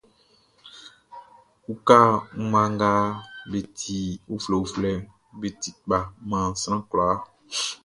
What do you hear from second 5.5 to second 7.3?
ti kpa man sran kwlaa.